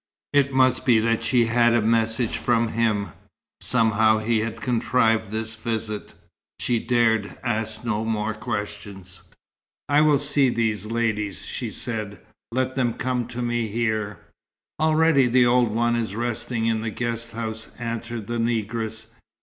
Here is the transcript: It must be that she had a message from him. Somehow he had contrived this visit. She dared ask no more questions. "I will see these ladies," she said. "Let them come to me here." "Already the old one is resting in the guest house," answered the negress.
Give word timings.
It 0.33 0.51
must 0.51 0.83
be 0.83 0.97
that 0.97 1.23
she 1.23 1.45
had 1.45 1.75
a 1.75 1.79
message 1.81 2.37
from 2.39 2.69
him. 2.69 3.09
Somehow 3.59 4.17
he 4.17 4.39
had 4.39 4.59
contrived 4.59 5.29
this 5.29 5.55
visit. 5.55 6.15
She 6.59 6.79
dared 6.79 7.37
ask 7.43 7.83
no 7.85 8.03
more 8.03 8.33
questions. 8.33 9.21
"I 9.87 10.01
will 10.01 10.17
see 10.17 10.49
these 10.49 10.87
ladies," 10.87 11.45
she 11.45 11.69
said. 11.69 12.19
"Let 12.51 12.75
them 12.75 12.93
come 12.93 13.27
to 13.27 13.43
me 13.43 13.67
here." 13.67 14.17
"Already 14.79 15.27
the 15.27 15.45
old 15.45 15.69
one 15.69 15.95
is 15.95 16.15
resting 16.15 16.65
in 16.65 16.81
the 16.81 16.89
guest 16.89 17.33
house," 17.33 17.67
answered 17.77 18.25
the 18.25 18.39
negress. 18.39 19.05